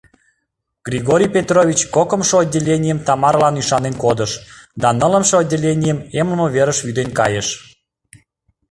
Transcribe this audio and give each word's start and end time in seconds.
Григорий 0.87 1.31
Петрович 1.35 1.79
кокымшо 1.95 2.35
отделенийым 2.43 2.99
Тамаралан 3.07 3.55
ӱшанен 3.61 3.95
кодыш 4.03 4.31
да 4.81 4.89
нылымше 4.99 5.35
отделенийым 5.41 5.99
эмлыме 6.19 6.47
верыш 6.55 6.79
вӱден 6.85 7.09
кайыш. 7.19 7.47